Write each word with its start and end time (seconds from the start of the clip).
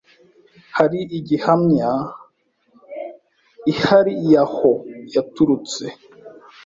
Hari 0.77 0.99
gihamya 1.27 1.91
ihari 3.71 4.13
yahoo 4.33 4.75
yaturutse 5.13 5.83